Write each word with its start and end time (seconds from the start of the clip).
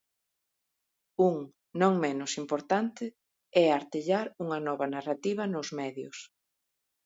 Un, 1.29 1.35
non 1.81 1.93
menos 2.05 2.31
importante, 2.43 3.05
é 3.63 3.65
artellar 3.69 4.25
unha 4.43 4.59
nova 4.67 4.85
narrativa 4.95 5.43
nos 5.53 5.67
medios. 5.79 6.17